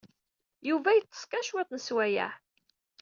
[0.69, 2.31] Yuba yeṭṭeṣ kan cwiṭ n sswayeɛ.